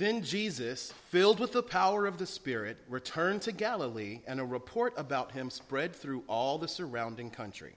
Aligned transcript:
Then 0.00 0.22
Jesus, 0.22 0.94
filled 1.10 1.38
with 1.38 1.52
the 1.52 1.62
power 1.62 2.06
of 2.06 2.16
the 2.16 2.24
Spirit, 2.24 2.78
returned 2.88 3.42
to 3.42 3.52
Galilee, 3.52 4.20
and 4.26 4.40
a 4.40 4.44
report 4.46 4.94
about 4.96 5.32
him 5.32 5.50
spread 5.50 5.94
through 5.94 6.24
all 6.26 6.56
the 6.56 6.68
surrounding 6.68 7.28
country. 7.28 7.74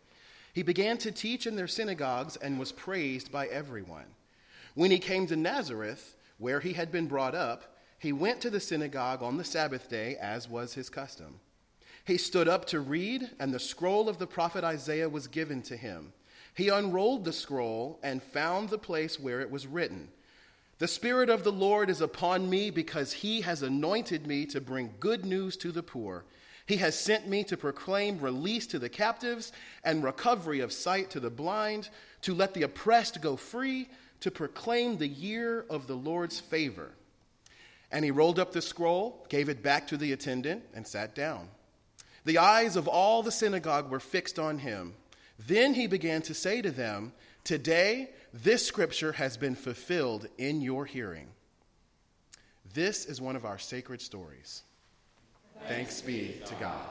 He 0.53 0.63
began 0.63 0.97
to 0.99 1.11
teach 1.11 1.45
in 1.45 1.57
their 1.57 1.67
synagogues 1.67 2.37
and 2.37 2.57
was 2.57 2.71
praised 2.71 3.29
by 3.29 3.47
everyone. 3.47 4.05
When 4.73 4.89
he 4.89 4.99
came 4.99 5.27
to 5.27 5.35
Nazareth, 5.35 6.15
where 6.37 6.61
he 6.61 6.71
had 6.71 6.93
been 6.93 7.07
brought 7.07 7.35
up, 7.35 7.75
he 7.99 8.13
went 8.13 8.39
to 8.39 8.49
the 8.49 8.61
synagogue 8.61 9.21
on 9.21 9.35
the 9.35 9.43
Sabbath 9.43 9.89
day, 9.89 10.15
as 10.15 10.47
was 10.47 10.75
his 10.75 10.89
custom. 10.89 11.41
He 12.05 12.17
stood 12.17 12.47
up 12.47 12.63
to 12.67 12.79
read, 12.79 13.31
and 13.37 13.53
the 13.53 13.59
scroll 13.59 14.07
of 14.07 14.17
the 14.17 14.27
prophet 14.27 14.63
Isaiah 14.63 15.09
was 15.09 15.27
given 15.27 15.61
to 15.63 15.75
him. 15.75 16.13
He 16.55 16.69
unrolled 16.69 17.25
the 17.25 17.33
scroll 17.33 17.99
and 18.01 18.23
found 18.23 18.69
the 18.69 18.77
place 18.77 19.19
where 19.19 19.41
it 19.41 19.51
was 19.51 19.67
written. 19.67 20.07
The 20.79 20.87
Spirit 20.87 21.29
of 21.29 21.43
the 21.43 21.51
Lord 21.51 21.89
is 21.89 22.01
upon 22.01 22.49
me 22.49 22.71
because 22.71 23.13
he 23.13 23.41
has 23.41 23.61
anointed 23.61 24.25
me 24.25 24.45
to 24.47 24.59
bring 24.59 24.95
good 24.99 25.23
news 25.23 25.55
to 25.57 25.71
the 25.71 25.83
poor. 25.83 26.25
He 26.65 26.77
has 26.77 26.97
sent 26.97 27.27
me 27.27 27.43
to 27.45 27.57
proclaim 27.57 28.19
release 28.19 28.65
to 28.67 28.79
the 28.79 28.89
captives 28.89 29.51
and 29.83 30.03
recovery 30.03 30.61
of 30.61 30.71
sight 30.73 31.09
to 31.11 31.19
the 31.19 31.29
blind, 31.29 31.89
to 32.21 32.33
let 32.33 32.53
the 32.53 32.63
oppressed 32.63 33.21
go 33.21 33.35
free, 33.35 33.89
to 34.21 34.31
proclaim 34.31 34.97
the 34.97 35.07
year 35.07 35.65
of 35.69 35.87
the 35.87 35.95
Lord's 35.95 36.39
favor. 36.39 36.91
And 37.91 38.03
he 38.03 38.11
rolled 38.11 38.39
up 38.39 38.53
the 38.53 38.61
scroll, 38.61 39.25
gave 39.29 39.49
it 39.49 39.61
back 39.61 39.87
to 39.87 39.97
the 39.97 40.13
attendant, 40.13 40.63
and 40.73 40.87
sat 40.87 41.13
down. 41.13 41.49
The 42.25 42.37
eyes 42.37 42.75
of 42.75 42.87
all 42.87 43.21
the 43.21 43.31
synagogue 43.31 43.91
were 43.91 43.99
fixed 43.99 44.39
on 44.39 44.59
him. 44.59 44.95
Then 45.37 45.73
he 45.73 45.87
began 45.87 46.21
to 46.23 46.33
say 46.33 46.61
to 46.61 46.71
them, 46.71 47.11
Today, 47.43 48.11
this 48.33 48.65
scripture 48.65 49.11
has 49.11 49.37
been 49.37 49.53
fulfilled 49.53 50.27
in 50.39 50.59
your 50.61 50.85
hearing. 50.85 51.27
This 52.73 53.05
is 53.05 53.21
one 53.21 53.35
of 53.35 53.45
our 53.45 53.59
sacred 53.59 54.01
stories. 54.01 54.63
Thanks 55.67 56.01
be 56.01 56.41
to 56.45 56.55
God. 56.55 56.87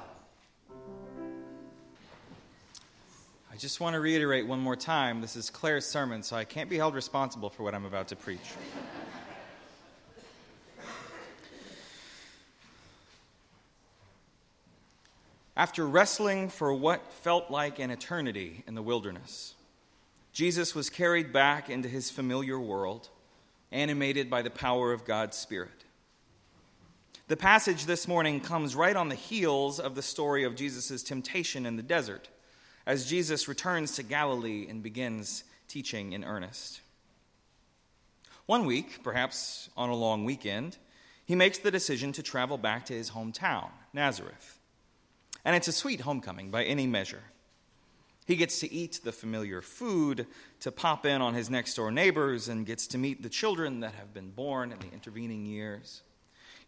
I 3.53 3.57
just 3.57 3.81
want 3.81 3.95
to 3.95 4.01
reiterate 4.01 4.47
one 4.47 4.61
more 4.61 4.77
time 4.77 5.21
this 5.21 5.35
is 5.35 5.51
Claire's 5.51 5.85
sermon, 5.85 6.23
so 6.23 6.37
I 6.37 6.45
can't 6.45 6.71
be 6.71 6.77
held 6.77 6.95
responsible 6.95 7.51
for 7.51 7.65
what 7.65 7.75
I'm 7.75 7.85
about 7.85 8.09
to 8.09 8.17
preach. 8.17 8.39
After 15.57 15.87
wrestling 15.87 16.49
for 16.49 16.73
what 16.73 17.13
felt 17.13 17.51
like 17.51 17.79
an 17.79 17.91
eternity 17.91 18.65
in 18.67 18.75
the 18.75 18.81
wilderness, 18.81 19.55
Jesus 20.33 20.75
was 20.75 20.89
carried 20.89 21.33
back 21.33 21.69
into 21.69 21.89
his 21.89 22.11
familiar 22.11 22.59
world, 22.59 23.09
animated 23.71 24.31
by 24.31 24.43
the 24.43 24.51
power 24.51 24.93
of 24.93 25.05
God's 25.05 25.37
Spirit. 25.37 25.85
The 27.29 27.37
passage 27.37 27.87
this 27.87 28.09
morning 28.09 28.41
comes 28.41 28.75
right 28.75 28.97
on 28.97 29.09
the 29.09 29.15
heels 29.15 29.79
of 29.79 29.95
the 29.95 30.03
story 30.03 30.45
of 30.45 30.57
Jesus' 30.57 31.03
temptation 31.03 31.67
in 31.67 31.77
the 31.77 31.83
desert, 31.83 32.29
as 32.87 33.09
Jesus 33.09 33.49
returns 33.49 33.93
to 33.93 34.03
Galilee 34.03 34.67
and 34.69 34.83
begins 34.83 35.45
teaching 35.69 36.13
in 36.13 36.25
earnest. 36.25 36.81
One 38.47 38.67
week, 38.67 39.03
perhaps 39.03 39.71
on 39.77 39.89
a 39.89 39.95
long 39.95 40.25
weekend, 40.25 40.77
he 41.25 41.35
makes 41.35 41.59
the 41.59 41.71
decision 41.71 42.13
to 42.13 42.23
travel 42.23 42.59
back 42.59 42.87
to 42.87 42.93
his 42.93 43.11
hometown, 43.11 43.71
Nazareth. 43.93 44.59
And 45.45 45.55
it's 45.55 45.69
a 45.69 45.73
sweet 45.73 46.01
homecoming 46.01 46.51
by 46.51 46.65
any 46.65 46.87
measure. 46.87 47.23
He 48.25 48.37
gets 48.37 48.61
to 48.61 48.73
eat 48.73 49.01
the 49.03 49.13
familiar 49.13 49.63
food, 49.63 50.27
to 50.61 50.71
pop 50.71 51.07
in 51.07 51.21
on 51.21 51.35
his 51.35 51.51
next 51.51 51.75
door 51.75 51.91
neighbors, 51.91 52.49
and 52.49 52.65
gets 52.65 52.87
to 52.89 52.99
meet 52.99 53.23
the 53.23 53.29
children 53.29 53.81
that 53.81 53.95
have 53.95 54.15
been 54.15 54.31
born 54.31 54.73
in 54.73 54.79
the 54.79 54.93
intervening 54.93 55.45
years. 55.45 56.03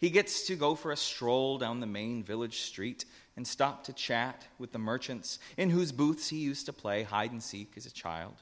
He 0.00 0.11
gets 0.11 0.46
to 0.48 0.56
go 0.56 0.74
for 0.74 0.91
a 0.91 0.96
stroll 0.96 1.58
down 1.58 1.80
the 1.80 1.86
main 1.86 2.24
village 2.24 2.61
street 2.61 3.05
and 3.36 3.46
stop 3.46 3.84
to 3.84 3.92
chat 3.92 4.46
with 4.58 4.72
the 4.72 4.78
merchants 4.78 5.38
in 5.56 5.70
whose 5.70 5.92
booths 5.92 6.29
he 6.29 6.39
used 6.39 6.67
to 6.67 6.73
play 6.73 7.05
hide 7.05 7.33
and 7.33 7.42
seek 7.42 7.73
as 7.77 7.86
a 7.86 7.92
child. 7.92 8.34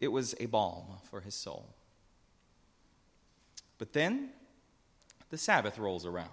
It 0.00 0.08
was 0.08 0.34
a 0.40 0.46
balm 0.46 0.86
for 1.10 1.20
his 1.20 1.34
soul. 1.34 1.66
But 3.78 3.92
then 3.92 4.30
the 5.30 5.38
Sabbath 5.38 5.78
rolls 5.78 6.06
around. 6.06 6.30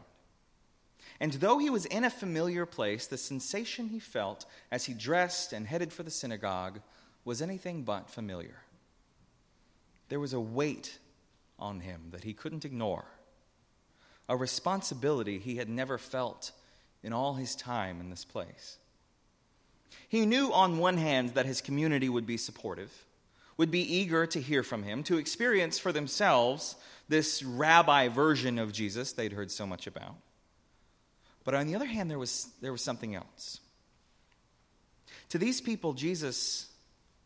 And 1.19 1.33
though 1.33 1.57
he 1.57 1.69
was 1.69 1.85
in 1.85 2.03
a 2.05 2.09
familiar 2.09 2.65
place, 2.65 3.07
the 3.07 3.17
sensation 3.17 3.89
he 3.89 3.99
felt 3.99 4.45
as 4.71 4.85
he 4.85 4.93
dressed 4.93 5.51
and 5.51 5.67
headed 5.67 5.91
for 5.91 6.03
the 6.03 6.11
synagogue 6.11 6.79
was 7.25 7.41
anything 7.41 7.83
but 7.83 8.09
familiar. 8.09 8.61
There 10.07 10.19
was 10.19 10.33
a 10.33 10.39
weight 10.39 10.97
on 11.59 11.81
him 11.81 12.07
that 12.11 12.23
he 12.23 12.33
couldn't 12.33 12.65
ignore, 12.65 13.05
a 14.29 14.37
responsibility 14.37 15.39
he 15.39 15.57
had 15.57 15.69
never 15.69 15.97
felt 15.97 16.51
in 17.03 17.11
all 17.11 17.33
his 17.33 17.55
time 17.55 17.99
in 17.99 18.09
this 18.09 18.23
place. 18.23 18.77
He 20.07 20.25
knew, 20.25 20.51
on 20.53 20.77
one 20.77 20.97
hand, 20.97 21.35
that 21.35 21.45
his 21.45 21.61
community 21.61 22.09
would 22.09 22.25
be 22.25 22.37
supportive, 22.37 23.05
would 23.57 23.71
be 23.71 23.81
eager 23.81 24.25
to 24.27 24.41
hear 24.41 24.63
from 24.63 24.83
him, 24.83 25.03
to 25.03 25.17
experience 25.17 25.77
for 25.77 25.91
themselves 25.91 26.75
this 27.09 27.43
rabbi 27.43 28.07
version 28.07 28.57
of 28.57 28.71
Jesus 28.71 29.11
they'd 29.11 29.33
heard 29.33 29.51
so 29.51 29.67
much 29.67 29.85
about. 29.85 30.15
But 31.43 31.55
on 31.55 31.67
the 31.67 31.75
other 31.75 31.85
hand, 31.85 32.09
there 32.09 32.19
was, 32.19 32.47
there 32.61 32.71
was 32.71 32.83
something 32.83 33.15
else. 33.15 33.59
To 35.29 35.37
these 35.37 35.61
people, 35.61 35.93
Jesus 35.93 36.67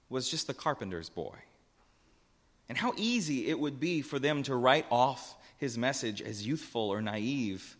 was 0.09 0.29
just 0.29 0.47
the 0.47 0.53
carpenter's 0.53 1.09
boy. 1.09 1.35
And 2.69 2.78
how 2.78 2.94
easy 2.97 3.47
it 3.47 3.59
would 3.59 3.79
be 3.79 4.01
for 4.01 4.19
them 4.19 4.44
to 4.44 4.56
write 4.56 4.85
off 4.90 5.35
his 5.57 5.78
message 5.78 6.22
as 6.22 6.46
youthful 6.46 6.90
or 6.90 7.01
naive. 7.01 7.75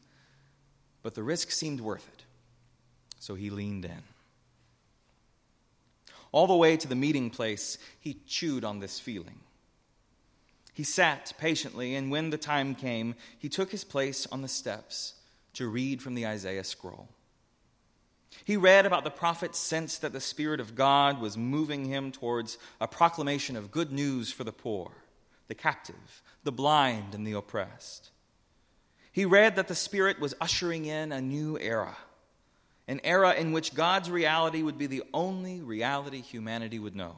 But 1.02 1.16
the 1.16 1.24
risk 1.24 1.52
seemed 1.52 1.82
worth 1.82 2.08
it. 2.14 2.24
So 3.20 3.36
he 3.36 3.50
leaned 3.50 3.86
in. 3.86 4.04
All 6.32 6.48
the 6.48 6.56
way 6.56 6.78
to 6.78 6.88
the 6.88 6.96
meeting 6.96 7.30
place, 7.30 7.78
he 8.00 8.18
chewed 8.28 8.64
on 8.64 8.80
this 8.80 9.00
feeling. 9.00 9.40
He 10.74 10.84
sat 10.84 11.34
patiently, 11.38 11.96
and 11.96 12.10
when 12.10 12.32
the 12.32 12.38
time 12.38 12.74
came, 12.74 13.16
he 13.38 13.48
took 13.48 13.70
his 13.70 13.84
place 13.84 14.26
on 14.32 14.42
the 14.42 14.48
steps 14.48 15.14
to 15.54 15.68
read 15.68 16.02
from 16.02 16.16
the 16.16 16.28
Isaiah 16.28 16.64
scroll. 16.64 17.08
He 18.46 18.58
read 18.58 18.86
about 18.86 19.04
the 19.04 19.12
prophet's 19.12 19.60
sense 19.60 20.00
that 20.00 20.14
the 20.14 20.20
Spirit 20.20 20.60
of 20.60 20.76
God 20.76 21.22
was 21.22 21.38
moving 21.38 21.86
him 21.86 22.12
towards 22.12 22.58
a 22.82 22.88
proclamation 22.88 23.56
of 23.56 23.72
good 23.72 23.92
news 23.92 24.32
for 24.32 24.44
the 24.44 24.52
poor, 24.52 24.92
the 25.48 25.56
captive, 25.56 26.24
the 26.44 26.52
blind, 26.52 27.14
and 27.14 27.26
the 27.26 27.34
oppressed. 27.34 28.10
He 29.12 29.26
read 29.26 29.56
that 29.56 29.68
the 29.68 29.76
Spirit 29.76 30.20
was 30.20 30.34
ushering 30.42 30.86
in 30.86 31.12
a 31.12 31.22
new 31.22 31.58
era, 31.60 31.96
an 32.88 33.00
era 33.04 33.34
in 33.34 33.52
which 33.52 33.76
God's 33.76 34.10
reality 34.10 34.64
would 34.64 34.78
be 34.78 34.88
the 34.88 35.04
only 35.14 35.62
reality 35.62 36.22
humanity 36.22 36.80
would 36.80 36.96
know. 36.96 37.18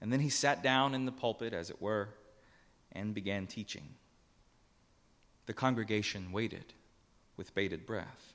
And 0.00 0.12
then 0.12 0.20
he 0.20 0.30
sat 0.30 0.62
down 0.62 0.94
in 0.94 1.04
the 1.04 1.12
pulpit, 1.12 1.52
as 1.52 1.70
it 1.70 1.80
were, 1.80 2.08
and 2.92 3.14
began 3.14 3.46
teaching. 3.46 3.88
The 5.46 5.52
congregation 5.52 6.32
waited 6.32 6.64
with 7.36 7.54
bated 7.54 7.86
breath. 7.86 8.34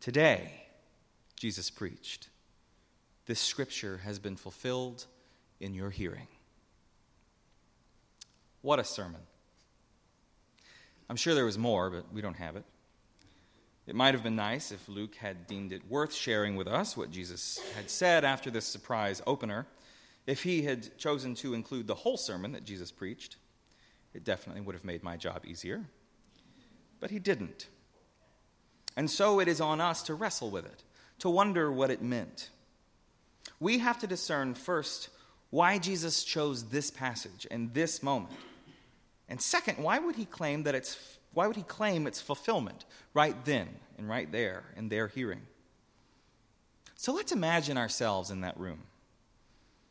Today, 0.00 0.64
Jesus 1.36 1.70
preached, 1.70 2.28
this 3.26 3.40
scripture 3.40 4.00
has 4.04 4.18
been 4.18 4.36
fulfilled 4.36 5.06
in 5.60 5.74
your 5.74 5.90
hearing. 5.90 6.26
What 8.62 8.78
a 8.78 8.84
sermon. 8.84 9.20
I'm 11.08 11.16
sure 11.16 11.34
there 11.34 11.44
was 11.44 11.58
more, 11.58 11.90
but 11.90 12.12
we 12.12 12.20
don't 12.20 12.36
have 12.36 12.56
it. 12.56 12.64
It 13.86 13.94
might 13.94 14.14
have 14.14 14.22
been 14.22 14.36
nice 14.36 14.70
if 14.70 14.88
Luke 14.88 15.16
had 15.16 15.46
deemed 15.46 15.72
it 15.72 15.82
worth 15.88 16.14
sharing 16.14 16.56
with 16.56 16.68
us 16.68 16.96
what 16.96 17.10
Jesus 17.10 17.58
had 17.74 17.90
said 17.90 18.24
after 18.24 18.50
this 18.50 18.64
surprise 18.64 19.20
opener. 19.26 19.66
If 20.26 20.44
he 20.44 20.62
had 20.62 20.96
chosen 20.98 21.34
to 21.36 21.54
include 21.54 21.88
the 21.88 21.94
whole 21.94 22.16
sermon 22.16 22.52
that 22.52 22.64
Jesus 22.64 22.92
preached, 22.92 23.36
it 24.14 24.24
definitely 24.24 24.62
would 24.62 24.74
have 24.74 24.84
made 24.84 25.02
my 25.02 25.16
job 25.16 25.44
easier 25.44 25.84
but 27.02 27.10
he 27.10 27.18
didn't. 27.18 27.66
And 28.96 29.10
so 29.10 29.40
it 29.40 29.48
is 29.48 29.60
on 29.60 29.80
us 29.80 30.04
to 30.04 30.14
wrestle 30.14 30.50
with 30.50 30.64
it, 30.64 30.84
to 31.18 31.28
wonder 31.28 31.70
what 31.70 31.90
it 31.90 32.00
meant. 32.00 32.48
We 33.58 33.78
have 33.78 33.98
to 33.98 34.06
discern 34.06 34.54
first 34.54 35.08
why 35.50 35.78
Jesus 35.78 36.22
chose 36.22 36.68
this 36.68 36.92
passage 36.92 37.44
and 37.50 37.74
this 37.74 38.04
moment. 38.04 38.36
And 39.28 39.40
second, 39.40 39.78
why 39.78 39.98
would 39.98 40.14
he 40.14 40.24
claim 40.24 40.62
that 40.62 40.76
it's 40.76 41.18
why 41.34 41.46
would 41.46 41.56
he 41.56 41.62
claim 41.62 42.06
its 42.06 42.20
fulfillment 42.20 42.84
right 43.14 43.42
then 43.44 43.68
and 43.98 44.08
right 44.08 44.30
there 44.30 44.62
in 44.76 44.88
their 44.88 45.08
hearing? 45.08 45.42
So 46.94 47.12
let's 47.12 47.32
imagine 47.32 47.78
ourselves 47.78 48.30
in 48.30 48.42
that 48.42 48.60
room. 48.60 48.82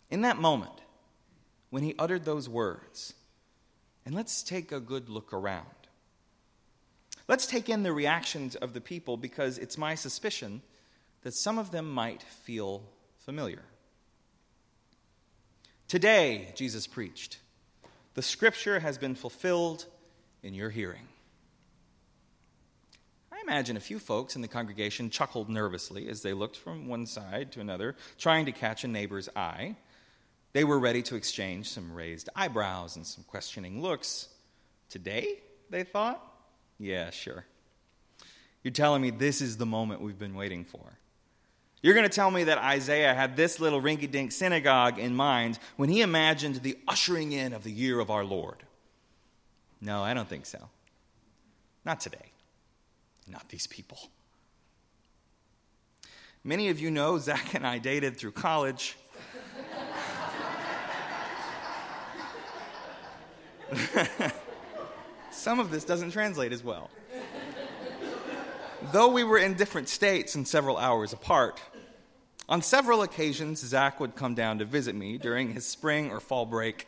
In 0.09 0.21
that 0.21 0.37
moment 0.37 0.79
when 1.71 1.83
he 1.83 1.93
uttered 1.99 2.23
those 2.23 2.47
words. 2.47 3.15
And 4.05 4.15
let's 4.15 4.43
take 4.43 4.71
a 4.71 4.79
good 4.79 5.09
look 5.09 5.33
around. 5.33 5.80
Let's 7.31 7.47
take 7.47 7.69
in 7.69 7.83
the 7.83 7.93
reactions 7.93 8.57
of 8.57 8.73
the 8.73 8.81
people 8.81 9.15
because 9.15 9.57
it's 9.57 9.77
my 9.77 9.95
suspicion 9.95 10.61
that 11.21 11.33
some 11.33 11.57
of 11.57 11.71
them 11.71 11.89
might 11.89 12.21
feel 12.23 12.83
familiar. 13.19 13.61
Today, 15.87 16.51
Jesus 16.55 16.87
preached, 16.87 17.39
The 18.15 18.21
scripture 18.21 18.81
has 18.81 18.97
been 18.97 19.15
fulfilled 19.15 19.85
in 20.43 20.53
your 20.53 20.69
hearing. 20.69 21.07
I 23.31 23.39
imagine 23.43 23.77
a 23.77 23.79
few 23.79 23.97
folks 23.97 24.35
in 24.35 24.41
the 24.41 24.49
congregation 24.49 25.09
chuckled 25.09 25.47
nervously 25.47 26.09
as 26.09 26.23
they 26.23 26.33
looked 26.33 26.57
from 26.57 26.89
one 26.89 27.05
side 27.05 27.53
to 27.53 27.61
another, 27.61 27.95
trying 28.17 28.47
to 28.47 28.51
catch 28.51 28.83
a 28.83 28.89
neighbor's 28.89 29.29
eye. 29.37 29.77
They 30.51 30.65
were 30.65 30.79
ready 30.79 31.01
to 31.03 31.15
exchange 31.15 31.69
some 31.69 31.93
raised 31.93 32.27
eyebrows 32.35 32.97
and 32.97 33.07
some 33.07 33.23
questioning 33.23 33.81
looks. 33.81 34.27
Today, 34.89 35.39
they 35.69 35.85
thought? 35.85 36.30
Yeah, 36.81 37.11
sure. 37.11 37.45
You're 38.63 38.71
telling 38.71 39.03
me 39.03 39.11
this 39.11 39.39
is 39.39 39.57
the 39.57 39.67
moment 39.67 40.01
we've 40.01 40.17
been 40.17 40.33
waiting 40.33 40.65
for. 40.65 40.97
You're 41.83 41.93
going 41.93 42.09
to 42.09 42.15
tell 42.15 42.31
me 42.31 42.45
that 42.45 42.57
Isaiah 42.57 43.13
had 43.13 43.35
this 43.35 43.59
little 43.59 43.79
rinky 43.79 44.09
dink 44.09 44.31
synagogue 44.31 44.97
in 44.97 45.15
mind 45.15 45.59
when 45.77 45.89
he 45.89 46.01
imagined 46.01 46.55
the 46.55 46.79
ushering 46.87 47.33
in 47.33 47.53
of 47.53 47.63
the 47.63 47.71
year 47.71 47.99
of 47.99 48.09
our 48.09 48.23
Lord. 48.23 48.63
No, 49.79 50.01
I 50.01 50.15
don't 50.15 50.27
think 50.27 50.47
so. 50.47 50.69
Not 51.85 51.99
today. 51.99 52.31
Not 53.27 53.47
these 53.49 53.67
people. 53.67 53.99
Many 56.43 56.69
of 56.69 56.79
you 56.79 56.89
know 56.89 57.19
Zach 57.19 57.53
and 57.53 57.65
I 57.65 57.77
dated 57.77 58.17
through 58.17 58.31
college. 58.31 58.97
Some 65.41 65.59
of 65.59 65.71
this 65.71 65.83
doesn't 65.83 66.11
translate 66.11 66.51
as 66.51 66.63
well. 66.63 66.91
Though 68.91 69.07
we 69.07 69.23
were 69.23 69.39
in 69.39 69.55
different 69.55 69.89
states 69.89 70.35
and 70.35 70.47
several 70.47 70.77
hours 70.77 71.13
apart, 71.13 71.59
on 72.47 72.61
several 72.61 73.01
occasions, 73.01 73.57
Zach 73.57 73.99
would 73.99 74.15
come 74.15 74.35
down 74.35 74.59
to 74.59 74.65
visit 74.65 74.93
me 74.93 75.17
during 75.17 75.53
his 75.53 75.65
spring 75.65 76.11
or 76.11 76.19
fall 76.19 76.45
break. 76.45 76.87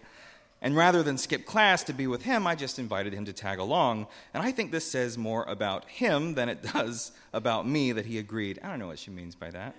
And 0.62 0.76
rather 0.76 1.02
than 1.02 1.18
skip 1.18 1.48
class 1.48 1.84
to 1.86 1.94
be 1.94 2.06
with 2.06 2.22
him, 2.22 2.46
I 2.46 2.54
just 2.54 2.78
invited 2.78 3.12
him 3.12 3.26
to 3.26 3.34
tag 3.34 3.58
along. 3.58 4.06
And 4.36 4.44
I 4.44 4.52
think 4.52 4.72
this 4.72 4.86
says 4.86 5.18
more 5.18 5.46
about 5.46 5.90
him 5.90 6.36
than 6.36 6.48
it 6.48 6.62
does 6.74 7.12
about 7.34 7.68
me 7.68 7.92
that 7.92 8.06
he 8.06 8.20
agreed. 8.20 8.60
I 8.64 8.70
don't 8.70 8.78
know 8.78 8.88
what 8.88 9.00
she 9.00 9.10
means 9.10 9.34
by 9.34 9.50
that. 9.50 9.76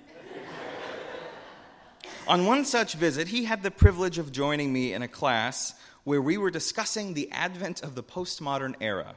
On 2.26 2.44
one 2.46 2.64
such 2.64 2.94
visit, 2.94 3.28
he 3.28 3.44
had 3.44 3.62
the 3.62 3.70
privilege 3.70 4.18
of 4.18 4.32
joining 4.32 4.72
me 4.72 4.94
in 4.94 5.02
a 5.02 5.08
class 5.08 5.74
where 6.04 6.22
we 6.22 6.36
were 6.36 6.50
discussing 6.50 7.14
the 7.14 7.30
advent 7.32 7.82
of 7.82 7.94
the 7.94 8.02
postmodern 8.02 8.74
era. 8.80 9.16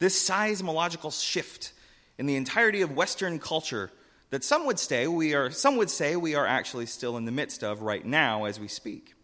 This 0.00 0.28
seismological 0.28 1.12
shift 1.22 1.72
in 2.18 2.26
the 2.26 2.36
entirety 2.36 2.82
of 2.82 2.96
Western 2.96 3.38
culture 3.38 3.90
that 4.30 4.44
some 4.44 4.66
would 4.66 4.78
say 4.78 5.06
we 5.06 5.34
are, 5.34 5.50
some 5.50 5.76
would 5.76 5.90
say 5.90 6.16
we 6.16 6.34
are 6.34 6.46
actually 6.46 6.86
still 6.86 7.16
in 7.16 7.24
the 7.24 7.32
midst 7.32 7.62
of 7.62 7.82
right 7.82 8.04
now 8.04 8.44
as 8.44 8.58
we 8.58 8.68
speak. 8.68 9.14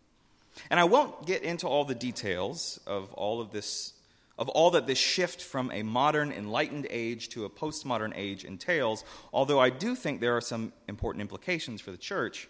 And 0.71 0.79
I 0.79 0.85
won't 0.85 1.27
get 1.27 1.43
into 1.43 1.67
all 1.67 1.85
the 1.85 1.95
details 1.95 2.79
of 2.87 3.13
all 3.15 3.41
of 3.41 3.51
this, 3.51 3.93
of 4.39 4.49
all 4.49 4.71
that 4.73 4.87
this 4.87 4.99
shift 4.99 5.43
from 5.43 5.71
a 5.73 5.83
modern 5.83 6.31
enlightened 6.33 6.87
age 6.91 7.29
to 7.31 7.45
a 7.45 7.51
postmodern 7.51 8.13
age 8.15 8.45
entails, 8.45 9.05
although 9.33 9.59
I 9.59 9.71
do 9.71 9.97
think 9.97 10.21
there 10.21 10.37
are 10.37 10.41
some 10.41 10.73
important 10.87 11.23
implications 11.23 11.81
for 11.81 11.91
the 11.91 11.97
church. 11.97 12.49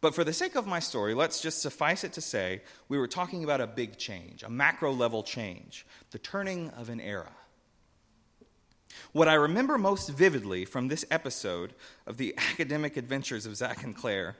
But 0.00 0.14
for 0.14 0.24
the 0.24 0.32
sake 0.32 0.54
of 0.54 0.66
my 0.66 0.78
story, 0.78 1.12
let's 1.12 1.40
just 1.40 1.60
suffice 1.60 2.04
it 2.04 2.14
to 2.14 2.20
say 2.20 2.62
we 2.88 2.98
were 2.98 3.06
talking 3.06 3.44
about 3.44 3.60
a 3.60 3.66
big 3.66 3.98
change, 3.98 4.42
a 4.42 4.48
macro 4.48 4.92
level 4.92 5.22
change, 5.22 5.86
the 6.10 6.18
turning 6.18 6.70
of 6.70 6.88
an 6.88 7.00
era. 7.00 7.32
What 9.12 9.28
I 9.28 9.34
remember 9.34 9.76
most 9.76 10.08
vividly 10.08 10.64
from 10.64 10.88
this 10.88 11.04
episode 11.10 11.74
of 12.06 12.16
the 12.16 12.34
academic 12.52 12.96
adventures 12.96 13.46
of 13.46 13.56
Zach 13.56 13.82
and 13.82 13.94
Claire 13.94 14.36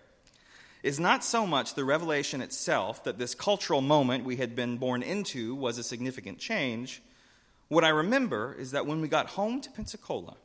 is 0.82 0.98
not 0.98 1.22
so 1.22 1.46
much 1.46 1.74
the 1.74 1.84
revelation 1.84 2.40
itself 2.40 3.04
that 3.04 3.18
this 3.18 3.34
cultural 3.34 3.82
moment 3.82 4.24
we 4.24 4.36
had 4.36 4.56
been 4.56 4.78
born 4.78 5.02
into 5.02 5.54
was 5.54 5.76
a 5.76 5.82
significant 5.82 6.38
change. 6.38 7.02
What 7.68 7.84
I 7.84 7.90
remember 7.90 8.56
is 8.58 8.70
that 8.70 8.86
when 8.86 9.02
we 9.02 9.08
got 9.08 9.26
home 9.26 9.60
to 9.60 9.70
Pensacola, 9.70 10.36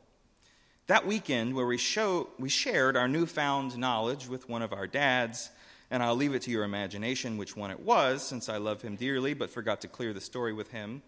that 0.86 1.06
weekend 1.06 1.54
where 1.54 1.66
we, 1.66 1.78
show, 1.78 2.28
we 2.38 2.48
shared 2.48 2.96
our 2.96 3.08
newfound 3.08 3.76
knowledge 3.76 4.28
with 4.28 4.48
one 4.48 4.62
of 4.62 4.72
our 4.72 4.86
dads, 4.86 5.50
and 5.90 6.02
I'll 6.02 6.14
leave 6.14 6.34
it 6.34 6.42
to 6.42 6.50
your 6.50 6.64
imagination 6.64 7.36
which 7.36 7.56
one 7.56 7.70
it 7.70 7.80
was, 7.80 8.22
since 8.22 8.48
I 8.48 8.58
love 8.58 8.82
him 8.82 8.96
dearly 8.96 9.34
but 9.34 9.50
forgot 9.50 9.80
to 9.80 9.88
clear 9.88 10.12
the 10.12 10.20
story 10.20 10.52
with 10.52 10.70
him. 10.70 11.02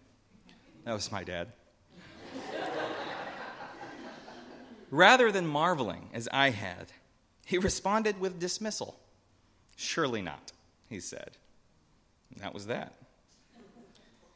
That 0.83 0.93
was 0.93 1.11
my 1.11 1.23
dad. 1.23 1.53
Rather 4.91 5.31
than 5.31 5.47
marveling, 5.47 6.09
as 6.13 6.27
I 6.31 6.49
had, 6.49 6.87
he 7.45 7.57
responded 7.57 8.19
with 8.19 8.39
dismissal. 8.39 8.99
Surely 9.77 10.21
not, 10.21 10.51
he 10.89 10.99
said. 10.99 11.37
And 12.33 12.43
that 12.43 12.53
was 12.53 12.67
that. 12.67 12.95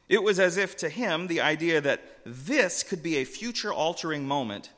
It 0.08 0.24
was 0.24 0.40
as 0.40 0.58
if 0.58 0.78
to 0.78 0.90
him 0.90 1.28
the 1.28 1.42
idea 1.42 1.82
that 1.82 2.02
this 2.26 2.84
could 2.84 3.04
be 3.04 3.18
a 3.18 3.26
future 3.26 3.74
altering 3.74 4.26
moment 4.26 4.70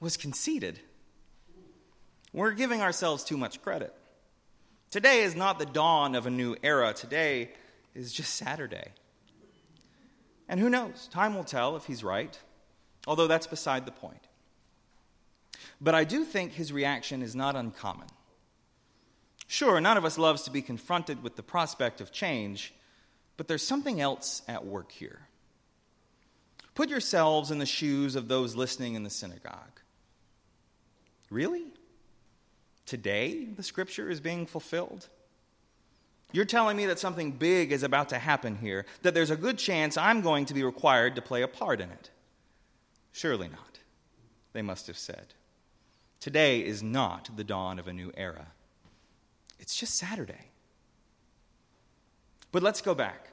was 0.00 0.16
conceded. 0.16 0.78
We're 2.32 2.52
giving 2.52 2.82
ourselves 2.82 3.24
too 3.24 3.36
much 3.36 3.62
credit. 3.62 3.94
Today 4.90 5.22
is 5.22 5.34
not 5.34 5.58
the 5.58 5.66
dawn 5.66 6.14
of 6.14 6.26
a 6.26 6.30
new 6.30 6.56
era, 6.62 6.92
today 6.92 7.50
is 7.94 8.12
just 8.12 8.34
Saturday. 8.34 8.92
And 10.48 10.60
who 10.60 10.68
knows? 10.68 11.08
Time 11.08 11.34
will 11.34 11.44
tell 11.44 11.76
if 11.76 11.86
he's 11.86 12.04
right, 12.04 12.38
although 13.06 13.26
that's 13.26 13.46
beside 13.46 13.86
the 13.86 13.92
point. 13.92 14.28
But 15.80 15.94
I 15.94 16.04
do 16.04 16.24
think 16.24 16.52
his 16.52 16.72
reaction 16.72 17.22
is 17.22 17.34
not 17.34 17.56
uncommon. 17.56 18.08
Sure, 19.46 19.80
none 19.80 19.96
of 19.96 20.04
us 20.04 20.18
loves 20.18 20.42
to 20.42 20.50
be 20.50 20.62
confronted 20.62 21.22
with 21.22 21.36
the 21.36 21.42
prospect 21.42 22.00
of 22.00 22.12
change, 22.12 22.74
but 23.36 23.48
there's 23.48 23.66
something 23.66 24.00
else 24.00 24.42
at 24.48 24.66
work 24.66 24.90
here. 24.92 25.20
Put 26.74 26.88
yourselves 26.88 27.50
in 27.50 27.58
the 27.58 27.66
shoes 27.66 28.16
of 28.16 28.28
those 28.28 28.56
listening 28.56 28.94
in 28.94 29.04
the 29.04 29.10
synagogue. 29.10 29.80
Really? 31.30 31.64
Today, 32.86 33.44
the 33.44 33.62
scripture 33.62 34.10
is 34.10 34.20
being 34.20 34.46
fulfilled? 34.46 35.08
You're 36.32 36.44
telling 36.44 36.76
me 36.76 36.86
that 36.86 36.98
something 36.98 37.32
big 37.32 37.72
is 37.72 37.82
about 37.82 38.08
to 38.08 38.18
happen 38.18 38.56
here, 38.56 38.86
that 39.02 39.14
there's 39.14 39.30
a 39.30 39.36
good 39.36 39.56
chance 39.56 39.96
I'm 39.96 40.20
going 40.20 40.46
to 40.46 40.54
be 40.54 40.64
required 40.64 41.14
to 41.14 41.22
play 41.22 41.42
a 41.42 41.48
part 41.48 41.80
in 41.80 41.90
it. 41.90 42.10
Surely 43.12 43.48
not, 43.48 43.78
they 44.52 44.62
must 44.62 44.88
have 44.88 44.98
said. 44.98 45.34
Today 46.18 46.60
is 46.60 46.82
not 46.82 47.30
the 47.36 47.44
dawn 47.44 47.78
of 47.78 47.86
a 47.86 47.92
new 47.92 48.10
era. 48.16 48.48
It's 49.60 49.76
just 49.76 49.94
Saturday. 49.94 50.50
But 52.50 52.62
let's 52.62 52.80
go 52.80 52.94
back. 52.94 53.28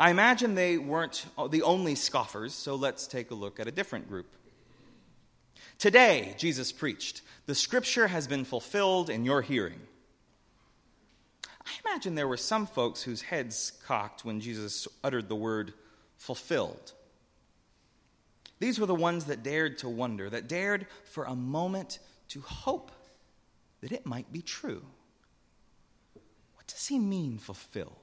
I 0.00 0.10
imagine 0.10 0.54
they 0.54 0.78
weren't 0.78 1.26
the 1.50 1.62
only 1.62 1.94
scoffers, 1.94 2.54
so 2.54 2.74
let's 2.74 3.06
take 3.06 3.30
a 3.30 3.34
look 3.34 3.58
at 3.60 3.66
a 3.66 3.72
different 3.72 4.08
group. 4.08 4.26
Today, 5.78 6.34
Jesus 6.36 6.72
preached, 6.72 7.22
the 7.46 7.54
scripture 7.54 8.08
has 8.08 8.26
been 8.26 8.44
fulfilled 8.44 9.10
in 9.10 9.24
your 9.24 9.42
hearing. 9.42 9.80
I 11.44 11.70
imagine 11.86 12.16
there 12.16 12.26
were 12.26 12.36
some 12.36 12.66
folks 12.66 13.02
whose 13.02 13.22
heads 13.22 13.72
cocked 13.86 14.24
when 14.24 14.40
Jesus 14.40 14.88
uttered 15.04 15.28
the 15.28 15.36
word 15.36 15.72
fulfilled. 16.16 16.92
These 18.58 18.80
were 18.80 18.86
the 18.86 18.94
ones 18.94 19.26
that 19.26 19.44
dared 19.44 19.78
to 19.78 19.88
wonder, 19.88 20.28
that 20.28 20.48
dared 20.48 20.86
for 21.04 21.24
a 21.24 21.36
moment 21.36 22.00
to 22.30 22.40
hope 22.40 22.90
that 23.80 23.92
it 23.92 24.04
might 24.04 24.32
be 24.32 24.42
true. 24.42 24.82
What 26.56 26.66
does 26.66 26.88
he 26.88 26.98
mean, 26.98 27.38
fulfilled? 27.38 27.94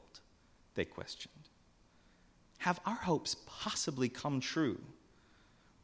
They 0.75 0.85
questioned. 0.85 1.33
Have 2.59 2.79
our 2.85 2.95
hopes 2.95 3.35
possibly 3.45 4.07
come 4.07 4.39
true? 4.39 4.79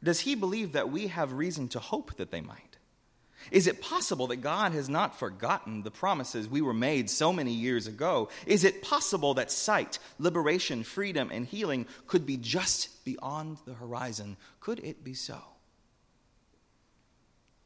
Does 0.02 0.20
he 0.20 0.34
believe 0.34 0.72
that 0.72 0.90
we 0.90 1.08
have 1.08 1.32
reason 1.32 1.68
to 1.68 1.78
hope 1.78 2.16
that 2.16 2.30
they 2.30 2.40
might? 2.40 2.72
Is 3.50 3.66
it 3.66 3.80
possible 3.80 4.28
that 4.28 4.36
God 4.36 4.72
has 4.72 4.88
not 4.88 5.18
forgotten 5.18 5.82
the 5.82 5.90
promises 5.90 6.48
we 6.48 6.60
were 6.60 6.74
made 6.74 7.10
so 7.10 7.32
many 7.32 7.52
years 7.52 7.86
ago? 7.86 8.28
Is 8.46 8.64
it 8.64 8.82
possible 8.82 9.34
that 9.34 9.50
sight, 9.50 9.98
liberation, 10.18 10.84
freedom, 10.84 11.30
and 11.32 11.44
healing 11.44 11.86
could 12.06 12.24
be 12.24 12.36
just 12.36 13.04
beyond 13.04 13.58
the 13.64 13.74
horizon? 13.74 14.36
Could 14.60 14.80
it 14.80 15.02
be 15.02 15.14
so? 15.14 15.38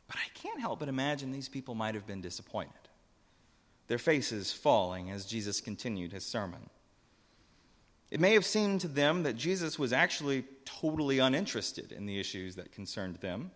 But 0.09 0.17
I 0.17 0.29
can't 0.39 0.61
help 0.61 0.79
but 0.79 0.89
imagine 0.89 1.33
these 1.33 1.49
people 1.49 1.75
might 1.75 1.95
have 1.95 2.07
been 2.07 2.21
disappointed, 2.21 2.73
their 3.89 3.99
faces 3.99 4.53
falling 4.53 5.11
as 5.11 5.27
Jesus 5.27 5.61
continued 5.61 6.13
his 6.13 6.25
sermon. 6.25 6.71
It 8.11 8.21
may 8.21 8.35
have 8.35 8.45
seemed 8.45 8.83
to 8.83 8.89
them 8.89 9.25
that 9.25 9.37
Jesus 9.37 9.79
was 9.79 9.93
actually 9.93 10.45
totally 10.65 11.19
uninterested 11.19 11.93
in 11.93 12.07
the 12.07 12.21
issues 12.21 12.57
that 12.57 12.73
concerned 12.73 13.17
them. 13.17 13.51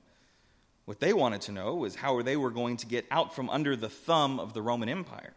What 0.86 0.98
they 0.98 1.12
wanted 1.12 1.42
to 1.42 1.52
know 1.52 1.76
was 1.76 1.94
how 1.94 2.20
they 2.22 2.36
were 2.36 2.50
going 2.50 2.76
to 2.78 2.86
get 2.86 3.06
out 3.10 3.34
from 3.34 3.48
under 3.48 3.76
the 3.76 3.88
thumb 3.88 4.40
of 4.40 4.54
the 4.54 4.62
Roman 4.62 4.88
Empire. 4.88 5.34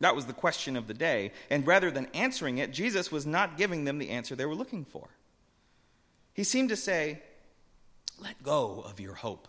That 0.00 0.16
was 0.16 0.26
the 0.26 0.32
question 0.32 0.76
of 0.76 0.88
the 0.88 0.94
day. 0.94 1.30
And 1.48 1.66
rather 1.66 1.90
than 1.90 2.08
answering 2.12 2.58
it, 2.58 2.72
Jesus 2.72 3.12
was 3.12 3.24
not 3.24 3.56
giving 3.56 3.84
them 3.84 3.98
the 3.98 4.10
answer 4.10 4.34
they 4.34 4.46
were 4.46 4.54
looking 4.54 4.84
for. 4.84 5.08
He 6.32 6.42
seemed 6.42 6.70
to 6.70 6.76
say, 6.76 7.22
Let 8.20 8.42
go 8.42 8.82
of 8.84 8.98
your 8.98 9.14
hope 9.14 9.46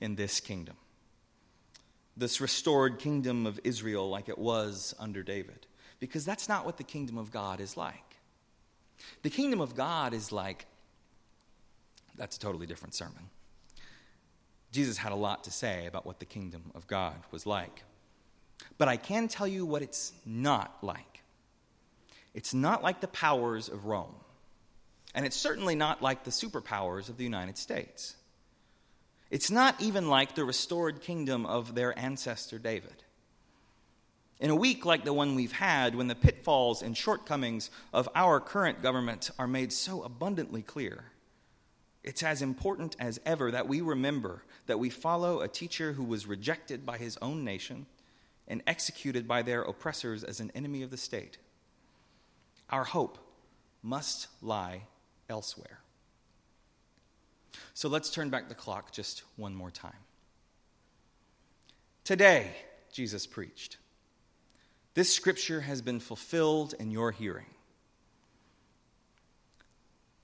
in 0.00 0.14
this 0.14 0.38
kingdom, 0.38 0.76
this 2.16 2.40
restored 2.40 3.00
kingdom 3.00 3.46
of 3.46 3.58
Israel 3.64 4.08
like 4.08 4.28
it 4.28 4.38
was 4.38 4.94
under 5.00 5.24
David. 5.24 5.66
because 6.00 6.24
that's 6.24 6.48
not 6.48 6.64
what 6.64 6.76
the 6.76 6.84
kingdom 6.84 7.18
of 7.18 7.32
God 7.32 7.60
is 7.60 7.76
like. 7.76 8.07
The 9.22 9.30
kingdom 9.30 9.60
of 9.60 9.74
God 9.74 10.14
is 10.14 10.32
like, 10.32 10.66
that's 12.16 12.36
a 12.36 12.40
totally 12.40 12.66
different 12.66 12.94
sermon. 12.94 13.30
Jesus 14.72 14.98
had 14.98 15.12
a 15.12 15.16
lot 15.16 15.44
to 15.44 15.50
say 15.50 15.86
about 15.86 16.04
what 16.04 16.18
the 16.18 16.26
kingdom 16.26 16.70
of 16.74 16.86
God 16.86 17.16
was 17.30 17.46
like. 17.46 17.84
But 18.76 18.88
I 18.88 18.96
can 18.96 19.28
tell 19.28 19.46
you 19.46 19.64
what 19.64 19.82
it's 19.82 20.12
not 20.26 20.76
like. 20.82 21.22
It's 22.34 22.52
not 22.52 22.82
like 22.82 23.00
the 23.00 23.08
powers 23.08 23.68
of 23.68 23.86
Rome. 23.86 24.14
And 25.14 25.24
it's 25.24 25.36
certainly 25.36 25.74
not 25.74 26.02
like 26.02 26.24
the 26.24 26.30
superpowers 26.30 27.08
of 27.08 27.16
the 27.16 27.24
United 27.24 27.56
States. 27.56 28.14
It's 29.30 29.50
not 29.50 29.80
even 29.80 30.08
like 30.08 30.34
the 30.34 30.44
restored 30.44 31.00
kingdom 31.00 31.46
of 31.46 31.74
their 31.74 31.98
ancestor 31.98 32.58
David. 32.58 33.04
In 34.40 34.50
a 34.50 34.56
week 34.56 34.86
like 34.86 35.04
the 35.04 35.12
one 35.12 35.34
we've 35.34 35.52
had, 35.52 35.94
when 35.94 36.06
the 36.06 36.14
pitfalls 36.14 36.82
and 36.82 36.96
shortcomings 36.96 37.70
of 37.92 38.08
our 38.14 38.38
current 38.38 38.82
government 38.82 39.30
are 39.38 39.48
made 39.48 39.72
so 39.72 40.02
abundantly 40.02 40.62
clear, 40.62 41.04
it's 42.04 42.22
as 42.22 42.40
important 42.40 42.94
as 43.00 43.20
ever 43.26 43.50
that 43.50 43.66
we 43.66 43.80
remember 43.80 44.44
that 44.66 44.78
we 44.78 44.90
follow 44.90 45.40
a 45.40 45.48
teacher 45.48 45.92
who 45.92 46.04
was 46.04 46.26
rejected 46.26 46.86
by 46.86 46.98
his 46.98 47.18
own 47.20 47.44
nation 47.44 47.86
and 48.46 48.62
executed 48.66 49.26
by 49.26 49.42
their 49.42 49.62
oppressors 49.62 50.22
as 50.22 50.38
an 50.38 50.52
enemy 50.54 50.82
of 50.82 50.90
the 50.90 50.96
state. 50.96 51.38
Our 52.70 52.84
hope 52.84 53.18
must 53.82 54.28
lie 54.40 54.82
elsewhere. 55.28 55.80
So 57.74 57.88
let's 57.88 58.10
turn 58.10 58.30
back 58.30 58.48
the 58.48 58.54
clock 58.54 58.92
just 58.92 59.22
one 59.36 59.54
more 59.54 59.70
time. 59.70 59.92
Today, 62.04 62.52
Jesus 62.92 63.26
preached. 63.26 63.76
This 64.98 65.14
scripture 65.14 65.60
has 65.60 65.80
been 65.80 66.00
fulfilled 66.00 66.74
in 66.80 66.90
your 66.90 67.12
hearing. 67.12 67.46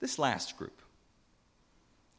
This 0.01 0.19
last 0.19 0.59
group, 0.59 0.83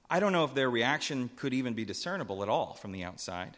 I 0.09 0.21
don't 0.21 0.31
know 0.31 0.45
if 0.45 0.53
their 0.53 0.69
reaction 0.69 1.29
could 1.35 1.53
even 1.53 1.73
be 1.73 1.83
discernible 1.83 2.43
at 2.43 2.47
all 2.47 2.75
from 2.75 2.93
the 2.93 3.03
outside. 3.03 3.57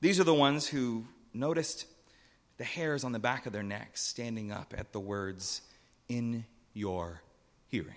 These 0.00 0.20
are 0.20 0.24
the 0.24 0.32
ones 0.32 0.68
who 0.68 1.06
noticed 1.34 1.86
the 2.56 2.62
hairs 2.62 3.02
on 3.02 3.10
the 3.10 3.18
back 3.18 3.46
of 3.46 3.52
their 3.52 3.64
necks 3.64 4.00
standing 4.00 4.52
up 4.52 4.72
at 4.78 4.92
the 4.92 5.00
words, 5.00 5.62
in 6.08 6.44
your 6.74 7.20
hearing. 7.66 7.96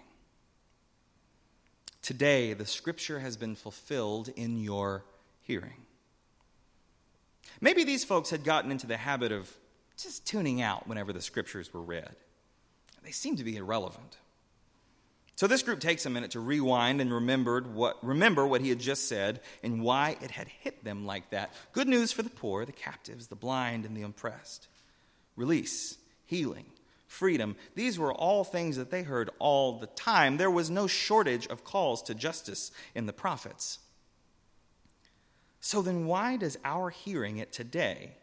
Today, 2.01 2.53
the 2.53 2.65
scripture 2.65 3.19
has 3.19 3.37
been 3.37 3.53
fulfilled 3.53 4.29
in 4.35 4.57
your 4.57 5.05
hearing. 5.43 5.85
Maybe 7.61 7.83
these 7.83 8.03
folks 8.03 8.31
had 8.31 8.43
gotten 8.43 8.71
into 8.71 8.87
the 8.87 8.97
habit 8.97 9.31
of 9.31 9.55
just 10.03 10.25
tuning 10.25 10.61
out 10.61 10.87
whenever 10.87 11.13
the 11.13 11.21
scriptures 11.21 11.73
were 11.73 11.81
read. 11.81 12.15
They 13.03 13.11
seem 13.11 13.35
to 13.37 13.43
be 13.43 13.57
irrelevant. 13.57 14.17
So 15.35 15.47
this 15.47 15.63
group 15.63 15.81
takes 15.81 16.05
a 16.05 16.09
minute 16.09 16.31
to 16.31 16.39
rewind 16.39 17.01
and 17.01 17.13
remembered 17.13 17.73
what, 17.73 18.01
remember 18.03 18.47
what 18.47 18.61
he 18.61 18.69
had 18.69 18.79
just 18.79 19.09
said 19.09 19.41
and 19.63 19.81
why 19.81 20.17
it 20.21 20.31
had 20.31 20.47
hit 20.47 20.83
them 20.83 21.05
like 21.05 21.29
that. 21.31 21.53
Good 21.73 21.89
news 21.89 22.13
for 22.13 22.23
the 22.23 22.29
poor, 22.29 22.65
the 22.65 22.71
captives, 22.71 23.27
the 23.27 23.35
blind, 23.35 23.85
and 23.85 23.97
the 23.97 24.03
oppressed. 24.03 24.67
Release, 25.35 25.97
healing, 26.25 26.65
freedom. 27.07 27.57
These 27.75 27.99
were 27.99 28.13
all 28.13 28.45
things 28.45 28.77
that 28.77 28.91
they 28.91 29.03
heard 29.03 29.29
all 29.37 29.77
the 29.77 29.87
time. 29.87 30.37
There 30.37 30.49
was 30.49 30.69
no 30.69 30.87
shortage 30.87 31.47
of 31.47 31.65
calls 31.65 32.01
to 32.03 32.15
justice 32.15 32.71
in 32.95 33.05
the 33.05 33.13
prophets. 33.13 33.79
So 35.59 35.81
then, 35.81 36.05
why 36.05 36.37
does 36.37 36.57
our 36.63 36.91
hearing 36.91 37.37
it 37.37 37.51
today, 37.51 38.13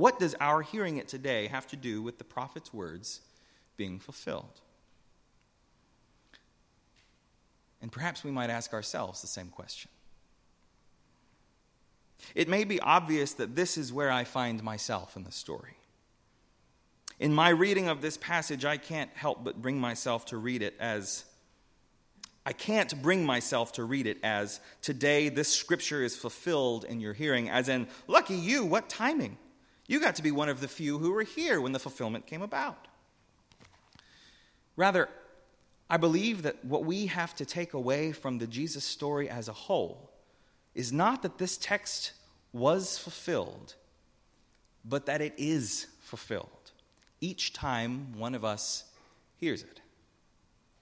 what 0.00 0.18
does 0.18 0.34
our 0.40 0.62
hearing 0.62 0.96
it 0.96 1.08
today 1.08 1.46
have 1.48 1.66
to 1.68 1.76
do 1.76 2.00
with 2.00 2.16
the 2.16 2.24
prophet's 2.24 2.72
words 2.72 3.20
being 3.76 3.98
fulfilled? 3.98 4.60
And 7.82 7.92
perhaps 7.92 8.24
we 8.24 8.30
might 8.30 8.48
ask 8.48 8.72
ourselves 8.72 9.20
the 9.20 9.26
same 9.26 9.48
question. 9.48 9.90
It 12.34 12.48
may 12.48 12.64
be 12.64 12.80
obvious 12.80 13.34
that 13.34 13.54
this 13.54 13.76
is 13.76 13.92
where 13.92 14.10
I 14.10 14.24
find 14.24 14.62
myself 14.62 15.16
in 15.16 15.24
the 15.24 15.32
story. 15.32 15.76
In 17.18 17.34
my 17.34 17.50
reading 17.50 17.88
of 17.88 18.00
this 18.00 18.16
passage, 18.16 18.64
I 18.64 18.78
can't 18.78 19.10
help 19.14 19.44
but 19.44 19.60
bring 19.60 19.78
myself 19.78 20.24
to 20.26 20.38
read 20.38 20.62
it 20.62 20.74
as 20.80 21.24
I 22.46 22.54
can't 22.54 23.02
bring 23.02 23.26
myself 23.26 23.72
to 23.72 23.84
read 23.84 24.06
it 24.06 24.16
as 24.22 24.60
today 24.80 25.28
this 25.28 25.52
scripture 25.52 26.02
is 26.02 26.16
fulfilled 26.16 26.84
in 26.84 26.98
your 26.98 27.12
hearing, 27.12 27.50
as 27.50 27.68
in, 27.68 27.86
lucky 28.06 28.34
you, 28.34 28.64
what 28.64 28.88
timing? 28.88 29.36
You 29.90 29.98
got 29.98 30.14
to 30.14 30.22
be 30.22 30.30
one 30.30 30.48
of 30.48 30.60
the 30.60 30.68
few 30.68 30.98
who 30.98 31.10
were 31.10 31.24
here 31.24 31.60
when 31.60 31.72
the 31.72 31.80
fulfillment 31.80 32.24
came 32.24 32.42
about. 32.42 32.86
Rather, 34.76 35.08
I 35.90 35.96
believe 35.96 36.42
that 36.42 36.64
what 36.64 36.84
we 36.84 37.06
have 37.06 37.34
to 37.34 37.44
take 37.44 37.74
away 37.74 38.12
from 38.12 38.38
the 38.38 38.46
Jesus 38.46 38.84
story 38.84 39.28
as 39.28 39.48
a 39.48 39.52
whole 39.52 40.12
is 40.76 40.92
not 40.92 41.22
that 41.22 41.38
this 41.38 41.56
text 41.56 42.12
was 42.52 42.98
fulfilled, 42.98 43.74
but 44.84 45.06
that 45.06 45.20
it 45.20 45.34
is 45.36 45.88
fulfilled 45.98 46.70
each 47.20 47.52
time 47.52 48.16
one 48.16 48.36
of 48.36 48.44
us 48.44 48.84
hears 49.38 49.64
it, 49.64 49.80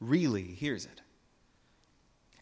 really 0.02 0.42
hears 0.42 0.84
it. 0.84 1.00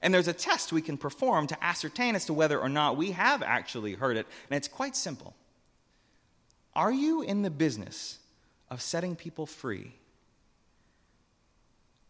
And 0.02 0.12
there's 0.12 0.26
a 0.26 0.32
test 0.32 0.72
we 0.72 0.82
can 0.82 0.98
perform 0.98 1.46
to 1.46 1.64
ascertain 1.64 2.16
as 2.16 2.26
to 2.26 2.32
whether 2.32 2.58
or 2.58 2.68
not 2.68 2.96
we 2.96 3.12
have 3.12 3.44
actually 3.44 3.94
heard 3.94 4.16
it, 4.16 4.26
and 4.50 4.56
it's 4.56 4.66
quite 4.66 4.96
simple. 4.96 5.36
Are 6.76 6.92
you 6.92 7.22
in 7.22 7.42
the 7.42 7.50
business 7.50 8.20
of 8.70 8.80
setting 8.80 9.16
people 9.16 9.46
free 9.46 9.94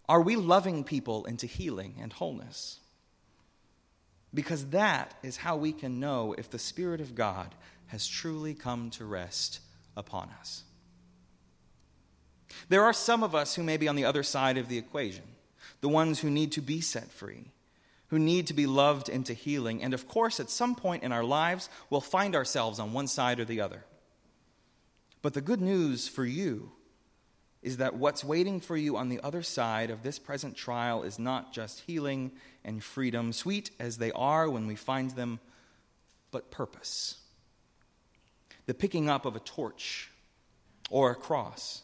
are 0.09 0.21
we 0.21 0.37
loving 0.37 0.85
people 0.85 1.25
into 1.25 1.47
healing 1.47 1.97
and 2.01 2.13
wholeness? 2.13 2.79
Because 4.33 4.67
that 4.67 5.15
is 5.23 5.39
how 5.39 5.57
we 5.57 5.73
can 5.73 5.99
know 5.99 6.35
if 6.37 6.51
the 6.51 6.59
Spirit 6.59 7.01
of 7.01 7.15
God 7.15 7.55
has 7.89 8.07
truly 8.07 8.55
come 8.55 8.91
to 8.91 9.05
rest 9.05 9.61
upon 9.97 10.31
us. 10.39 10.63
There 12.69 12.85
are 12.85 12.93
some 12.93 13.23
of 13.23 13.35
us 13.35 13.55
who 13.55 13.63
may 13.63 13.77
be 13.77 13.89
on 13.89 13.97
the 13.97 14.05
other 14.05 14.23
side 14.23 14.59
of 14.59 14.69
the 14.69 14.79
equation, 14.79 15.25
the 15.81 15.89
ones 15.89 16.21
who 16.21 16.31
need 16.31 16.53
to 16.53 16.61
be 16.61 16.81
set 16.81 17.11
free, 17.11 17.51
who 18.09 18.19
need 18.19 18.47
to 18.47 18.55
be 18.55 18.67
loved 18.67 19.09
into 19.09 19.33
healing, 19.33 19.83
and 19.83 19.93
of 19.93 20.07
course, 20.07 20.39
at 20.39 20.51
some 20.51 20.75
point 20.75 21.03
in 21.03 21.13
our 21.13 21.25
lives, 21.25 21.69
we'll 21.91 22.01
find 22.01 22.37
ourselves 22.37 22.79
on 22.79 22.93
one 22.93 23.09
side 23.09 23.41
or 23.41 23.45
the 23.45 23.61
other. 23.61 23.85
But 25.27 25.35
the 25.35 25.41
good 25.41 25.61
news 25.61 26.07
for 26.07 26.25
you 26.25 26.71
is 27.61 27.79
that 27.79 27.97
what's 27.97 28.23
waiting 28.23 28.61
for 28.61 28.77
you 28.77 28.97
on 28.97 29.09
the 29.09 29.19
other 29.25 29.43
side 29.43 29.91
of 29.91 30.05
this 30.05 30.21
present 30.21 30.57
trial 30.57 31.03
is 31.03 31.19
not 31.19 31.53
just 31.53 31.81
healing 31.81 32.31
and 32.65 32.81
freedom, 32.81 33.33
sweet 33.33 33.73
as 33.81 33.99
they 33.99 34.13
are 34.13 34.49
when 34.49 34.69
we 34.69 34.77
find 34.77 35.11
them, 35.11 35.41
but 36.31 36.53
purpose. 36.53 37.17
The 38.67 38.75
picking 38.75 39.11
up 39.11 39.27
of 39.27 39.35
a 39.35 39.41
torch 39.41 40.13
or 40.91 41.11
a 41.11 41.17
cross 41.17 41.83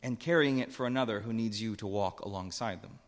and 0.00 0.20
carrying 0.20 0.60
it 0.60 0.70
for 0.70 0.86
another 0.86 1.18
who 1.18 1.32
needs 1.32 1.60
you 1.60 1.74
to 1.74 1.88
walk 1.88 2.20
alongside 2.20 2.82
them. 2.82 3.00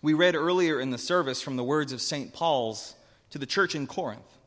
We 0.00 0.14
read 0.14 0.36
earlier 0.36 0.80
in 0.80 0.88
the 0.88 0.96
service 0.96 1.42
from 1.42 1.56
the 1.56 1.64
words 1.64 1.92
of 1.92 2.00
St. 2.00 2.32
Paul's 2.32 2.94
to 3.28 3.38
the 3.38 3.44
church 3.44 3.74
in 3.74 3.86
Corinth, 3.86 4.38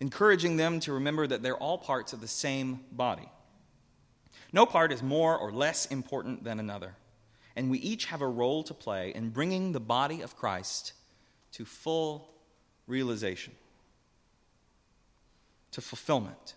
encouraging 0.00 0.56
them 0.56 0.80
to 0.80 0.94
remember 0.94 1.26
that 1.26 1.42
they're 1.42 1.56
all 1.56 1.78
parts 1.78 2.12
of 2.12 2.20
the 2.20 2.28
same 2.28 2.80
body. 2.90 3.28
No 4.52 4.66
part 4.66 4.92
is 4.92 5.02
more 5.02 5.38
or 5.38 5.52
less 5.52 5.86
important 5.86 6.42
than 6.42 6.58
another, 6.58 6.96
and 7.54 7.70
we 7.70 7.78
each 7.78 8.06
have 8.06 8.22
a 8.22 8.26
role 8.26 8.64
to 8.64 8.74
play 8.74 9.12
in 9.14 9.30
bringing 9.30 9.72
the 9.72 9.80
body 9.80 10.22
of 10.22 10.36
Christ 10.36 10.94
to 11.52 11.64
full 11.64 12.32
realization, 12.86 13.52
to 15.72 15.80
fulfillment. 15.80 16.54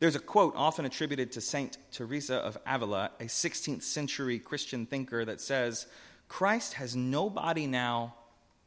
There's 0.00 0.16
a 0.16 0.20
quote 0.20 0.54
often 0.56 0.84
attributed 0.84 1.32
to 1.32 1.40
Saint 1.40 1.78
Teresa 1.92 2.36
of 2.36 2.58
Avila, 2.66 3.12
a 3.20 3.24
16th 3.24 3.82
century 3.82 4.38
Christian 4.38 4.84
thinker, 4.84 5.24
that 5.24 5.40
says, 5.40 5.86
Christ 6.28 6.74
has 6.74 6.96
no 6.96 7.30
body 7.30 7.66
now 7.66 8.14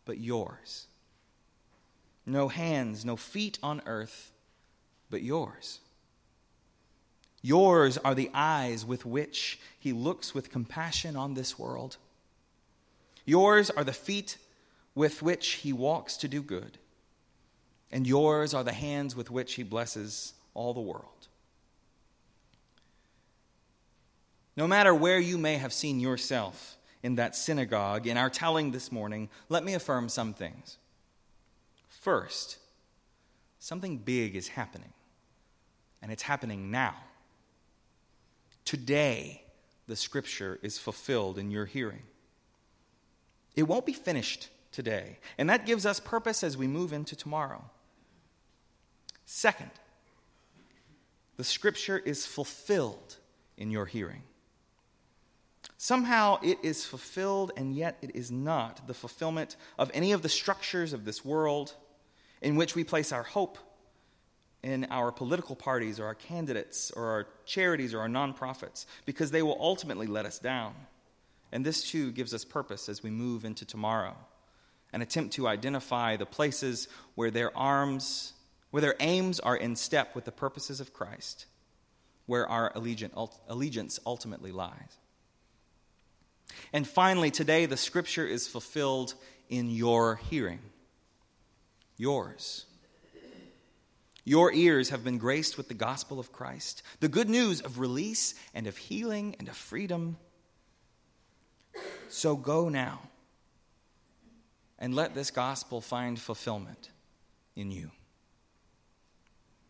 but 0.05 0.17
yours. 0.17 0.86
No 2.27 2.49
hands, 2.49 3.05
no 3.05 3.15
feet 3.15 3.57
on 3.63 3.81
earth 3.85 4.33
but 5.09 5.21
yours. 5.21 5.79
Yours 7.41 7.97
are 7.97 8.13
the 8.13 8.29
eyes 8.33 8.85
with 8.85 9.05
which 9.05 9.59
he 9.79 9.93
looks 9.93 10.35
with 10.35 10.51
compassion 10.51 11.15
on 11.15 11.33
this 11.33 11.57
world. 11.57 11.95
Yours 13.25 13.69
are 13.69 13.85
the 13.85 13.93
feet 13.93 14.37
with 14.93 15.21
which 15.21 15.51
he 15.53 15.71
walks 15.71 16.17
to 16.17 16.27
do 16.27 16.41
good. 16.41 16.77
And 17.93 18.05
yours 18.05 18.53
are 18.53 18.63
the 18.65 18.73
hands 18.73 19.15
with 19.15 19.31
which 19.31 19.53
he 19.53 19.63
blesses 19.63 20.33
all 20.53 20.73
the 20.73 20.81
world. 20.81 21.27
No 24.57 24.67
matter 24.67 24.93
where 24.93 25.19
you 25.19 25.37
may 25.37 25.55
have 25.55 25.71
seen 25.71 26.01
yourself 26.01 26.77
in 27.01 27.15
that 27.15 27.37
synagogue, 27.37 28.05
in 28.05 28.17
our 28.17 28.29
telling 28.29 28.71
this 28.71 28.91
morning, 28.91 29.29
let 29.47 29.63
me 29.63 29.75
affirm 29.75 30.09
some 30.09 30.33
things. 30.33 30.77
First, 32.01 32.57
something 33.59 33.97
big 33.97 34.35
is 34.35 34.47
happening 34.47 34.93
and 36.01 36.11
it's 36.11 36.23
happening 36.23 36.71
now. 36.71 36.95
Today, 38.65 39.43
the 39.87 39.95
scripture 39.95 40.59
is 40.61 40.77
fulfilled 40.77 41.37
in 41.37 41.51
your 41.51 41.65
hearing. 41.65 42.03
It 43.55 43.63
won't 43.63 43.85
be 43.85 43.93
finished 43.93 44.49
today, 44.71 45.17
and 45.37 45.49
that 45.49 45.65
gives 45.65 45.85
us 45.85 45.99
purpose 45.99 46.43
as 46.43 46.57
we 46.57 46.67
move 46.67 46.93
into 46.93 47.15
tomorrow. 47.15 47.63
Second, 49.25 49.71
the 51.37 51.43
scripture 51.43 51.97
is 51.97 52.25
fulfilled 52.25 53.17
in 53.57 53.71
your 53.71 53.85
hearing. 53.85 54.23
Somehow 55.77 56.39
it 56.43 56.57
is 56.63 56.85
fulfilled, 56.85 57.51
and 57.55 57.75
yet 57.75 57.97
it 58.01 58.15
is 58.15 58.31
not 58.31 58.87
the 58.87 58.93
fulfillment 58.93 59.55
of 59.77 59.91
any 59.93 60.11
of 60.11 60.21
the 60.21 60.29
structures 60.29 60.93
of 60.93 61.05
this 61.05 61.23
world 61.23 61.75
in 62.41 62.55
which 62.55 62.75
we 62.75 62.83
place 62.83 63.11
our 63.11 63.23
hope 63.23 63.57
in 64.63 64.85
our 64.89 65.11
political 65.11 65.55
parties 65.55 65.99
or 65.99 66.05
our 66.05 66.15
candidates 66.15 66.91
or 66.91 67.05
our 67.05 67.27
charities 67.45 67.93
or 67.93 67.99
our 67.99 68.07
nonprofits 68.07 68.85
because 69.05 69.31
they 69.31 69.41
will 69.41 69.57
ultimately 69.59 70.07
let 70.07 70.25
us 70.25 70.39
down. 70.39 70.73
And 71.51 71.65
this 71.65 71.89
too 71.89 72.11
gives 72.11 72.33
us 72.33 72.43
purpose 72.43 72.89
as 72.89 73.03
we 73.03 73.09
move 73.09 73.45
into 73.45 73.65
tomorrow 73.65 74.15
and 74.91 75.01
attempt 75.03 75.35
to 75.35 75.47
identify 75.47 76.17
the 76.17 76.25
places 76.25 76.87
where 77.15 77.31
their 77.31 77.55
arms, 77.57 78.33
where 78.71 78.81
their 78.81 78.95
aims 78.99 79.39
are 79.39 79.55
in 79.55 79.75
step 79.75 80.15
with 80.15 80.25
the 80.25 80.31
purposes 80.31 80.79
of 80.79 80.93
Christ, 80.93 81.45
where 82.25 82.47
our 82.47 82.71
allegiance 82.75 83.99
ultimately 84.05 84.51
lies. 84.51 84.97
And 86.73 86.87
finally, 86.87 87.31
today 87.31 87.65
the 87.65 87.77
scripture 87.77 88.25
is 88.25 88.47
fulfilled 88.47 89.13
in 89.49 89.69
your 89.69 90.15
hearing. 90.29 90.59
Yours. 91.97 92.65
Your 94.23 94.51
ears 94.51 94.89
have 94.89 95.03
been 95.03 95.17
graced 95.17 95.57
with 95.57 95.67
the 95.69 95.73
gospel 95.73 96.19
of 96.19 96.33
Christ, 96.33 96.83
the 96.99 97.07
good 97.07 97.29
news 97.29 97.61
of 97.61 97.79
release 97.79 98.35
and 98.53 98.67
of 98.67 98.75
healing 98.75 99.35
and 99.39 99.47
of 99.47 99.55
freedom. 99.55 100.17
So 102.09 102.35
go 102.35 102.69
now 102.69 102.99
and 104.79 104.93
let 104.93 105.15
this 105.15 105.31
gospel 105.31 105.81
find 105.81 106.19
fulfillment 106.19 106.89
in 107.55 107.71
you. 107.71 107.91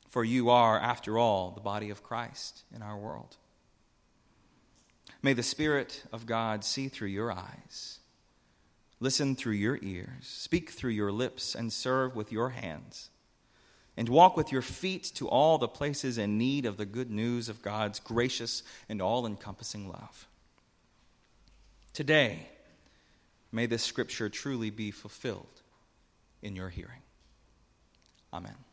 For 0.10 0.24
you 0.24 0.50
are, 0.50 0.80
after 0.80 1.18
all, 1.18 1.52
the 1.52 1.62
body 1.62 1.90
of 1.90 2.04
Christ 2.04 2.64
in 2.76 2.82
our 2.82 2.98
world. 2.98 3.38
May 5.22 5.34
the 5.34 5.44
Spirit 5.44 6.04
of 6.12 6.26
God 6.26 6.64
see 6.64 6.88
through 6.88 7.10
your 7.10 7.32
eyes, 7.32 8.00
listen 9.00 9.36
through 9.36 9.54
your 9.54 9.80
ears, 9.82 10.24
speak 10.24 10.72
through 10.72 10.92
your 10.92 11.12
lips, 11.12 11.56
and 11.56 11.72
serve 11.72 12.16
with 12.16 12.32
your 12.32 12.50
hands 12.50 13.10
and 13.98 14.08
walk 14.08 14.38
with 14.38 14.52
your 14.52 14.62
feet 14.62 15.12
to 15.16 15.28
all 15.28 15.58
the 15.58 15.68
places 15.68 16.20
in 16.20 16.38
need 16.38 16.68
of 16.68 16.78
the 16.78 16.86
good 16.86 17.10
news 17.10 17.50
of 17.50 17.64
God's 17.64 18.00
gracious 18.00 18.62
and 18.88 19.02
all 19.02 19.26
encompassing 19.26 19.90
love. 19.90 20.28
Today, 21.94 22.48
may 23.52 23.66
this 23.66 23.84
scripture 23.84 24.30
truly 24.30 24.70
be 24.70 24.92
fulfilled 24.92 25.64
in 26.44 26.56
your 26.56 26.70
hearing. 26.70 27.02
Amen. 28.32 28.67